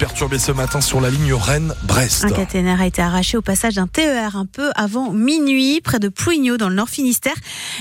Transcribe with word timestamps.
perturbé 0.00 0.38
ce 0.38 0.50
matin 0.50 0.80
sur 0.80 0.98
la 0.98 1.10
ligne 1.10 1.34
Rennes-Brest. 1.34 2.24
Un 2.24 2.30
caténaire 2.30 2.80
a 2.80 2.86
été 2.86 3.02
arraché 3.02 3.36
au 3.36 3.42
passage 3.42 3.74
d'un 3.74 3.86
TER 3.86 4.34
un 4.34 4.46
peu 4.46 4.70
avant 4.74 5.12
minuit, 5.12 5.82
près 5.82 5.98
de 5.98 6.08
Pouignot, 6.08 6.56
dans 6.56 6.70
le 6.70 6.74
Nord 6.74 6.88
Finistère. 6.88 7.34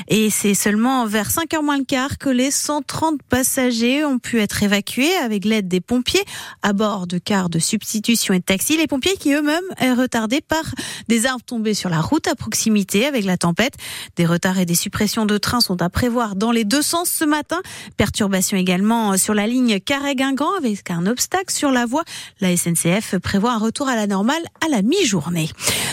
Et 0.10 0.30
c'est 0.30 0.54
seulement 0.54 1.06
vers 1.06 1.30
5h 1.30 1.64
moins 1.64 1.78
le 1.78 1.86
quart 1.86 2.18
que 2.18 2.28
les 2.28 2.52
130 2.52 3.24
passagers 3.24 4.04
ont 4.04 4.20
pu 4.20 4.42
être 4.42 4.62
évacués 4.64 5.16
avec 5.24 5.46
l'aide 5.46 5.70
des 5.70 5.80
pompiers 5.80 6.24
à 6.62 6.74
bord 6.74 7.08
de 7.08 7.20
cars 7.20 7.50
de 7.50 7.58
substitution 7.58 8.34
et 8.34 8.40
de 8.40 8.44
taxis. 8.44 8.76
Les 8.76 8.88
pompiers 8.88 9.16
qui 9.16 9.32
eux-mêmes 9.32 9.64
sont 9.80 9.96
retardés 9.96 10.42
par 10.42 10.66
des 11.08 11.26
arbres 11.26 11.46
tombés 11.46 11.74
sur 11.74 11.90
la 11.90 12.02
route 12.02 12.28
à 12.28 12.36
proximité 12.36 13.06
avec 13.06 13.24
la 13.24 13.38
tempête. 13.38 13.76
Des 14.18 14.26
retards 14.26 14.60
et 14.60 14.66
des 14.66 14.76
suppressions 14.76 15.26
de 15.26 15.38
trains 15.38 15.62
sont 15.62 15.82
à 15.82 15.90
prévoir 15.90 16.36
dans 16.36 16.52
les 16.52 16.66
deux 16.66 16.82
sens 16.82 17.10
ce 17.10 17.24
matin. 17.24 17.62
Perturbation 17.96 18.58
également 18.58 19.16
sur 19.16 19.34
la 19.34 19.48
ligne 19.48 19.80
Carré-Guingamp 19.80 20.58
avec 20.58 20.92
un 20.92 21.06
obstacle 21.06 21.54
sur 21.54 21.72
la 21.72 21.86
voie. 21.86 22.04
La 22.42 22.56
SNCF 22.56 23.18
prévoit 23.18 23.54
un 23.54 23.58
retour 23.58 23.88
à 23.88 23.96
la 23.96 24.08
normale 24.08 24.42
à 24.66 24.70
la 24.70 24.82
mi-journée. 24.82 25.50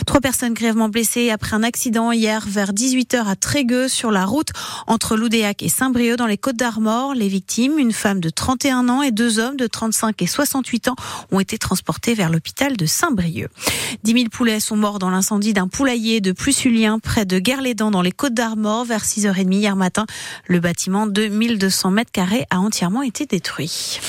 Trois 0.06 0.20
personnes 0.20 0.54
grièvement 0.54 0.88
blessées 0.88 1.30
après 1.30 1.54
un 1.56 1.62
accident 1.62 2.12
hier 2.12 2.44
vers 2.46 2.72
18h 2.72 3.26
à 3.26 3.36
Trégueux 3.36 3.88
sur 3.88 4.10
la 4.10 4.24
route 4.24 4.50
entre 4.86 5.16
Loudéac 5.16 5.62
et 5.62 5.68
Saint-Brieuc 5.68 6.16
dans 6.16 6.26
les 6.26 6.38
Côtes 6.38 6.56
d'Armor. 6.56 7.14
Les 7.14 7.28
victimes, 7.28 7.78
une 7.78 7.92
femme 7.92 8.20
de 8.20 8.30
31 8.30 8.88
ans 8.88 9.02
et 9.02 9.10
deux 9.10 9.38
hommes 9.38 9.56
de 9.56 9.66
35 9.66 10.20
et 10.22 10.26
68 10.26 10.88
ans, 10.88 10.96
ont 11.32 11.40
été 11.40 11.58
transportés 11.58 12.14
vers 12.14 12.30
l'hôpital 12.30 12.76
de 12.76 12.86
Saint-Brieuc. 12.86 13.50
10 14.04 14.12
000 14.12 14.24
poulets 14.30 14.60
sont 14.60 14.76
morts 14.76 14.98
dans 14.98 15.10
l'incendie 15.10 15.52
d'un 15.52 15.68
poulailler 15.68 16.20
de 16.20 16.32
Plusulien 16.32 16.98
près 16.98 17.24
de 17.24 17.38
Guerlédan 17.38 17.90
dans 17.90 18.02
les 18.02 18.12
Côtes 18.12 18.34
d'Armor 18.34 18.84
vers 18.84 19.04
6h30 19.04 19.52
hier 19.52 19.76
matin. 19.76 20.06
Le 20.46 20.60
bâtiment 20.60 21.06
de 21.06 21.26
1200 21.26 21.90
mètres 21.90 22.12
carrés 22.12 22.46
a 22.50 22.60
entièrement 22.60 23.02
été 23.02 23.26
détruit. 23.26 24.00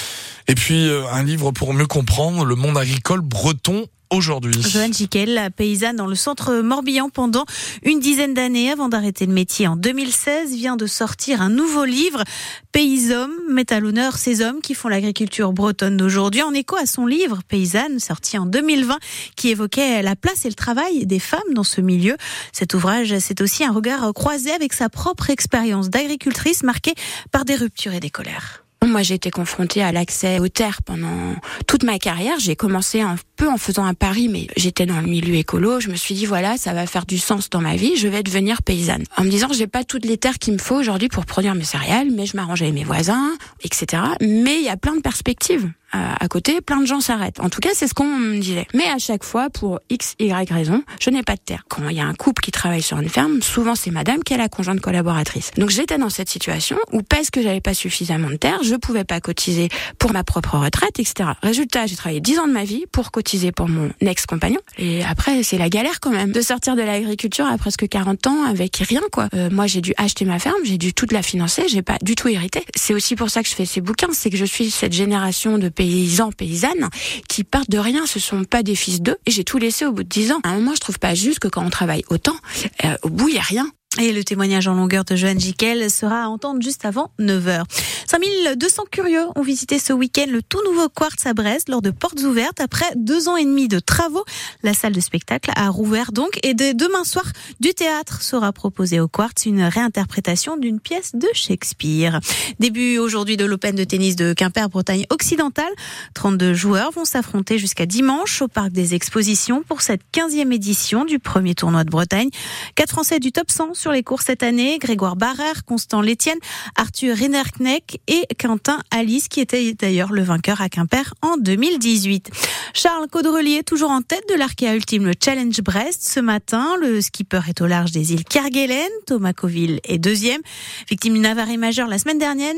Et 0.48 0.56
puis 0.56 0.88
euh, 0.88 1.04
un 1.12 1.24
livre 1.24 1.52
pour 1.52 1.74
mieux 1.74 1.88
comprendre 1.88 2.46
le 2.46 2.56
monde 2.56 2.78
agricole 2.78 3.22
breton 3.22 3.88
aujourd'hui. 4.10 4.62
Joanne 4.62 4.94
Jiquel, 4.94 5.50
paysanne 5.56 5.98
dans 5.98 6.08
le 6.08 6.16
centre 6.16 6.62
Morbihan 6.62 7.10
pendant 7.10 7.46
une 7.84 8.00
dizaine 8.00 8.34
d'années 8.34 8.72
avant 8.72 8.90
d'arrêter 8.90 9.26
le 9.26 9.34
métier 9.34 9.68
en 9.68 9.76
2016, 9.76 10.56
vient 10.56 10.78
de 10.78 10.86
sortir 10.88 11.42
un 11.42 11.50
nouveau 11.50 11.84
livre, 11.84 12.24
Payshommes, 12.72 13.36
met 13.50 13.72
à 13.74 13.80
l'honneur 13.80 14.18
ces 14.18 14.42
hommes 14.42 14.62
qui 14.62 14.74
font 14.74 14.88
l'agriculture 14.88 15.52
bretonne 15.52 15.98
d'aujourd'hui, 15.98 16.42
en 16.42 16.54
écho 16.54 16.76
à 16.78 16.86
son 16.86 17.06
livre 17.06 17.40
Paysanne, 17.48 18.00
sorti 18.00 18.38
en 18.38 18.46
2020, 18.46 18.98
qui 19.36 19.50
évoquait 19.50 20.02
la 20.02 20.16
place 20.16 20.46
et 20.46 20.50
le 20.50 20.56
travail 20.56 21.06
des 21.06 21.20
femmes 21.20 21.54
dans 21.54 21.64
ce 21.64 21.82
milieu. 21.82 22.16
Cet 22.54 22.74
ouvrage, 22.74 23.18
c'est 23.20 23.42
aussi 23.42 23.64
un 23.64 23.72
regard 23.72 24.14
croisé 24.14 24.52
avec 24.52 24.74
sa 24.74 24.90
propre 24.90 25.30
expérience 25.30 25.90
d'agricultrice 25.90 26.64
marquée 26.64 26.94
par 27.32 27.46
des 27.46 27.56
ruptures 27.56 27.94
et 27.94 28.00
des 28.00 28.10
colères. 28.10 28.67
Moi, 28.86 29.02
j'ai 29.02 29.16
été 29.16 29.32
confrontée 29.32 29.84
à 29.84 29.92
l'accès 29.92 30.40
aux 30.40 30.48
terres 30.48 30.82
pendant 30.84 31.36
toute 31.68 31.84
ma 31.84 32.00
carrière. 32.00 32.40
J'ai 32.40 32.56
commencé 32.56 33.02
un 33.02 33.16
peu 33.36 33.50
en 33.50 33.58
faisant 33.58 33.86
un 33.86 33.94
pari, 33.94 34.28
mais 34.28 34.48
j'étais 34.56 34.86
dans 34.86 35.02
le 35.02 35.08
milieu 35.08 35.36
écolo. 35.36 35.80
Je 35.80 35.90
me 35.90 35.96
suis 35.96 36.16
dit, 36.16 36.26
voilà, 36.26 36.58
ça 36.58 36.74
va 36.74 36.86
faire 36.86 37.06
du 37.06 37.18
sens 37.18 37.50
dans 37.50 37.62
ma 37.62 37.76
vie. 37.76 37.98
Je 37.98 38.08
vais 38.08 38.24
devenir 38.24 38.62
paysanne. 38.62 39.04
En 39.18 39.24
me 39.24 39.30
disant, 39.30 39.50
j'ai 39.52 39.68
pas 39.68 39.84
toutes 39.84 40.06
les 40.06 40.18
terres 40.18 40.40
qu'il 40.40 40.54
me 40.54 40.60
faut 40.60 40.76
aujourd'hui 40.76 41.10
pour 41.10 41.26
produire 41.26 41.56
mes 41.56 41.64
céréales, 41.64 42.10
mais 42.12 42.26
je 42.26 42.38
m'arrange 42.38 42.62
avec 42.62 42.74
mes 42.74 42.84
voisins, 42.84 43.32
etc. 43.64 44.04
Mais 44.22 44.58
il 44.58 44.64
y 44.64 44.70
a 44.70 44.78
plein 44.78 44.96
de 44.96 45.02
perspectives 45.02 45.70
à 45.94 46.28
côté, 46.28 46.62
plein 46.62 46.82
de 46.82 46.86
gens 46.86 47.00
s'arrêtent. 47.00 47.40
En 47.40 47.50
tout 47.50 47.60
cas, 47.60 47.70
c'est 47.74 47.88
ce 47.88 47.94
qu'on 47.94 48.06
me 48.06 48.40
disait. 48.40 48.68
Mais 48.74 48.86
à 48.86 48.98
chaque 48.98 49.24
fois, 49.24 49.50
pour 49.50 49.80
X, 49.90 50.16
Y 50.20 50.52
raison, 50.52 50.84
je 51.00 51.10
n'ai 51.10 51.24
pas 51.24 51.36
de 51.36 51.42
terre. 51.44 51.64
Quand 51.70 51.88
il 51.90 51.96
y 51.96 52.00
a 52.00 52.06
un 52.06 52.14
couple 52.14 52.42
qui 52.42 52.52
travaille 52.52 52.82
sur 52.82 53.00
une 53.00 53.10
ferme, 53.10 53.42
souvent 53.42 53.76
c'est 53.76 53.92
madame 53.92 54.24
qui 54.24 54.34
est 54.34 54.38
la 54.38 54.50
conjointe 54.50 54.82
collaboratrice. 54.82 55.52
Donc 55.58 55.70
j'étais 55.70 55.98
dans 55.98 56.10
cette 56.10 56.30
situation 56.30 56.78
où 56.92 57.02
parce 57.02 57.30
que 57.30 57.42
j'avais 57.42 57.62
pas 57.62 57.74
suffisamment 57.74 58.30
de 58.30 58.36
terre, 58.36 58.60
je 58.64 58.76
pouvais 58.76 59.04
pas 59.04 59.22
cotiser 59.22 59.70
pour 60.00 60.12
ma 60.12 60.24
propre 60.24 60.58
retraite, 60.58 61.00
etc. 61.00 61.30
Résultat, 61.42 61.86
j'ai 61.86 61.96
travaillé 61.96 62.20
10 62.20 62.40
ans 62.40 62.48
de 62.48 62.54
ma 62.54 62.64
vie 62.64 62.86
pour 62.92 63.12
cotiser 63.12 63.52
pour 63.52 63.68
mon 63.68 63.90
ex-compagnon. 64.02 64.60
Et 64.78 65.04
après, 65.04 65.44
c'est 65.44 65.58
la 65.58 65.70
galère 65.70 66.00
quand 66.00 66.12
même 66.12 66.32
de 66.32 66.42
sortir 66.42 66.76
de 66.76 66.82
l'agriculture 66.82 67.46
à 67.46 67.58
presque 67.58 67.88
40 67.88 68.28
ans 68.28 68.44
avec 68.44 68.78
rien, 68.78 69.02
quoi. 69.12 69.30
Euh, 69.34 69.50
moi, 69.50 69.68
j'ai 69.68 69.82
dû 69.82 69.94
acheter 69.98 70.26
ma 70.26 70.40
ferme, 70.40 70.60
j'ai 70.64 70.78
dû 70.78 70.94
toute 70.94 71.12
la 71.12 71.22
financer, 71.22 71.64
j'ai 71.68 71.82
pas 71.82 71.98
du 72.02 72.16
tout 72.16 72.28
hérité. 72.28 72.64
C'est 72.76 72.94
aussi 72.94 73.16
pour 73.16 73.30
ça 73.30 73.44
que 73.44 73.50
je 73.50 73.56
fais 73.56 73.66
ces 73.66 73.82
bouquins, 73.82 74.10
c'est 74.12 74.30
que 74.30 74.38
je 74.38 74.46
suis 74.46 74.72
cette 74.72 74.94
génération 74.94 75.58
de 75.58 75.70
paysans, 75.78 76.32
paysannes 76.32 76.90
qui 77.30 77.46
partent 77.46 77.70
de 77.70 77.78
rien. 77.78 78.06
Ce 78.06 78.20
sont 78.20 78.44
pas 78.44 78.64
des 78.64 78.76
fils 78.76 79.02
d'eux. 79.02 79.18
Et 79.26 79.32
j'ai 79.32 79.46
tout 79.46 79.60
laissé 79.60 79.86
au 79.86 79.94
bout 79.94 80.04
de 80.04 80.10
dix 80.10 80.32
ans. 80.34 80.40
À 80.44 80.50
un 80.50 80.56
moment, 80.56 80.76
je 80.76 80.82
trouve 80.82 81.00
pas 81.00 81.16
juste 81.16 81.40
que 81.40 81.48
quand 81.48 81.66
on 81.66 81.70
travaille 81.70 82.04
autant, 82.10 82.36
euh, 82.84 82.98
au 83.04 83.10
bout, 83.10 83.30
il 83.30 83.36
y 83.36 83.40
a 83.40 83.42
rien. 83.42 83.70
Et 84.00 84.14
le 84.14 84.24
témoignage 84.24 84.68
en 84.68 84.76
longueur 84.76 85.06
de 85.06 85.16
Joanne 85.16 85.40
Jiquel 85.40 85.90
sera 85.90 86.26
à 86.26 86.28
entendre 86.28 86.62
juste 86.62 86.86
avant 86.86 87.10
9h. 87.20 87.64
5200 88.06 88.84
curieux 88.92 89.26
ont 89.36 89.42
visité 89.42 89.80
ce 89.80 89.92
week-end 89.92 90.28
le 90.30 90.44
tout 90.44 90.62
nouveau 90.66 90.88
Quartz 90.88 91.26
à 91.26 91.34
Brest 91.34 91.68
lors 91.68 91.82
de 91.82 91.90
portes 91.90 92.22
ouvertes. 92.22 92.60
Après 92.60 92.86
deux 92.96 93.28
ans 93.28 93.38
et 93.38 93.44
demi 93.44 93.68
de 93.68 93.80
travaux, 93.80 94.24
la 94.62 94.76
salle 94.76 94.94
de 94.94 95.00
spectacle 95.00 95.52
a 95.56 95.70
rouvert 95.70 96.12
donc 96.12 96.40
et 96.44 96.54
dès 96.54 96.76
demain 96.76 97.04
soir, 97.06 97.26
du 97.60 97.74
théâtre 97.74 98.22
sera 98.22 98.54
proposé 98.54 99.00
au 99.00 99.08
Quartz, 99.08 99.48
une 99.48 99.64
réinterprétation 99.64 100.58
d'une 100.58 100.80
pièce 100.80 101.16
de 101.16 101.28
Shakespeare. 101.34 102.20
Début 102.60 103.00
aujourd'hui 103.00 103.36
de 103.36 103.46
l'Open 103.46 103.76
de 103.76 103.84
tennis 103.84 104.16
de 104.16 104.34
Quimper, 104.34 104.70
Bretagne 104.70 105.08
occidentale. 105.10 105.74
32 106.14 106.54
joueurs 106.54 106.92
vont 106.92 107.06
s'affronter 107.06 107.58
jusqu'à 107.58 107.88
dimanche 107.88 108.44
au 108.44 108.48
Parc 108.48 108.70
des 108.70 108.94
Expositions 108.94 109.64
pour 109.64 109.82
cette 109.82 110.02
15e 110.14 110.54
édition 110.54 111.04
du 111.04 111.18
premier 111.18 111.56
tournoi 111.56 111.84
de 111.84 111.90
Bretagne. 111.90 112.30
Quatre 112.76 112.92
Français 112.92 113.20
du 113.20 113.32
top 113.32 113.50
100 113.50 113.74
sur 113.78 113.92
les 113.92 114.04
cours 114.04 114.22
cette 114.22 114.44
année, 114.44 114.80
Grégoire 114.80 115.16
Barrère, 115.16 115.64
Constant 115.66 116.02
Létienne, 116.02 116.40
Arthur 116.76 117.16
Rinerkneck 117.16 118.02
et 118.08 118.26
Quentin 118.40 118.80
Alice, 118.92 119.28
qui 119.28 119.40
était 119.40 119.74
d'ailleurs 119.74 120.12
le 120.12 120.24
vainqueur 120.24 120.62
à 120.62 120.70
Quimper 120.70 121.14
en 121.22 121.38
2018. 121.38 122.32
Charles 122.74 123.08
Caudrelier, 123.12 123.64
toujours 123.64 123.92
en 123.92 124.02
tête 124.02 124.24
de 124.30 124.36
l'Arkea 124.36 124.76
Ultime, 124.76 125.06
le 125.06 125.14
Challenge 125.24 125.62
Brest. 125.62 126.04
Ce 126.04 126.20
matin, 126.20 126.76
le 126.82 127.02
skipper 127.02 127.42
est 127.48 127.62
au 127.62 127.68
large 127.68 127.92
des 127.92 128.14
îles 128.14 128.24
Kerguelen. 128.24 128.90
Thomas 129.06 129.34
Coville 129.34 129.80
est 129.84 130.00
deuxième. 130.00 130.42
Victime 130.90 131.14
d'une 131.14 131.26
avarie 131.26 131.58
majeure 131.58 131.88
la 131.88 132.00
semaine 132.00 132.20
dernière, 132.20 132.54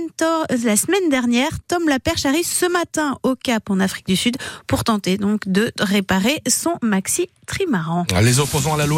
la 0.64 0.76
semaine 0.76 1.10
dernière 1.10 1.52
Tom 1.68 1.88
Laperche 1.88 2.26
arrive 2.26 2.46
ce 2.46 2.66
matin 2.66 3.18
au 3.24 3.36
Cap 3.36 3.70
en 3.70 3.80
Afrique 3.80 4.08
du 4.08 4.16
Sud 4.16 4.38
pour 4.68 4.84
tenter 4.84 5.18
donc 5.18 5.48
de 5.48 5.72
réparer 5.80 6.42
son 6.48 6.76
maxi 6.82 7.30
trimaran. 7.46 8.06
Les 8.22 8.40
opposants 8.40 8.76
à 8.76 8.78
la 8.78 8.86
loi 8.86 8.98